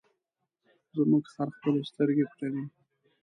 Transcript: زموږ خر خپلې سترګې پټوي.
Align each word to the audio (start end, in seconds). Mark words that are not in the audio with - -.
زموږ 0.95 1.23
خر 1.33 1.49
خپلې 1.55 1.81
سترګې 1.89 2.25
پټوي. 2.29 2.63